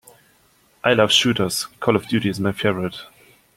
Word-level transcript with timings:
I 0.83 0.95
love 0.95 1.11
shooters, 1.11 1.65
Call 1.79 1.95
of 1.95 2.07
Duty 2.07 2.27
is 2.29 2.39
my 2.39 2.53
favorite. 2.53 2.99